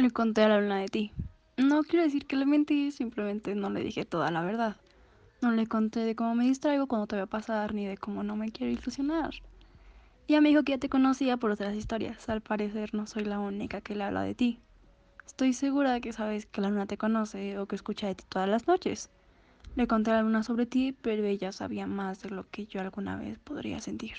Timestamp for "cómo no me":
7.98-8.50